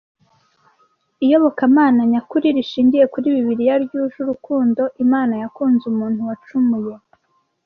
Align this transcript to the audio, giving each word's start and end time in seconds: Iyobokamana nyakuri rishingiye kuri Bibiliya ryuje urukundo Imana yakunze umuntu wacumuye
Iyobokamana 1.25 1.99
nyakuri 2.11 2.47
rishingiye 2.57 3.05
kuri 3.13 3.27
Bibiliya 3.35 3.75
ryuje 3.85 4.15
urukundo 4.23 4.81
Imana 5.03 5.33
yakunze 5.41 5.83
umuntu 5.91 6.19
wacumuye 6.27 6.93